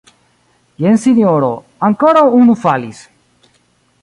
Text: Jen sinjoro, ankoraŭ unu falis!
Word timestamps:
Jen 0.85 0.97
sinjoro, 1.03 1.51
ankoraŭ 1.89 2.25
unu 2.39 2.57
falis! 2.65 3.05